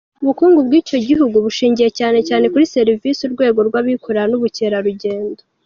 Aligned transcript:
Ubukungu 0.23 0.59
bw’icyo 0.67 0.97
gihugu 1.07 1.35
bushingiye 1.45 1.89
cyane 1.99 2.19
cyane 2.27 2.45
kuri 2.53 2.71
serivisi, 2.75 3.21
urwego 3.27 3.59
rw’abikorera 3.67 4.23
n’ubukerarugendo. 4.27 5.41